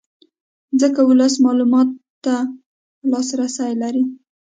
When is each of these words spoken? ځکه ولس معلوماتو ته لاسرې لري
ځکه 0.81 0.99
ولس 1.09 1.33
معلوماتو 1.43 1.99
ته 2.23 2.35
لاسرې 3.11 3.73
لري 3.81 4.03